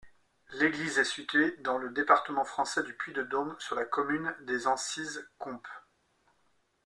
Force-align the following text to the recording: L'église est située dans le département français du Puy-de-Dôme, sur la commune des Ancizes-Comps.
L'église 0.53 0.97
est 0.97 1.03
située 1.03 1.57
dans 1.57 1.77
le 1.77 1.91
département 1.91 2.43
français 2.43 2.81
du 2.81 2.95
Puy-de-Dôme, 2.95 3.55
sur 3.59 3.75
la 3.75 3.85
commune 3.85 4.35
des 4.47 4.65
Ancizes-Comps. 4.65 5.61